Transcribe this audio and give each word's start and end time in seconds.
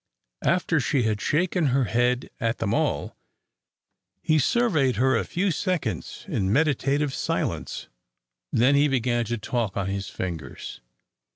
After 0.43 0.79
she 0.79 1.03
had 1.03 1.21
shaken 1.21 1.67
her 1.67 1.83
head 1.83 2.31
at 2.39 2.57
them 2.57 2.73
all, 2.73 3.15
he 4.23 4.39
surveyed 4.39 4.95
her 4.95 5.15
a 5.15 5.23
few 5.23 5.51
seconds 5.51 6.25
in 6.27 6.51
meditative 6.51 7.13
silence. 7.13 7.87
Then 8.51 8.73
he 8.73 8.87
began 8.87 9.25
to 9.25 9.37
talk 9.37 9.77
on 9.77 9.89
his 9.89 10.09
fingers. 10.09 10.81